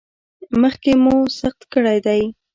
مخکې 0.61 0.91
مو 1.03 1.15
سقط 1.39 1.61
کړی 1.73 1.97
دی؟ 2.05 2.21